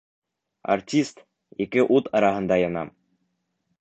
Артист 0.75 1.21
ике 1.65 1.85
ут 1.99 2.09
араһында 2.21 2.59
яна. 2.65 2.85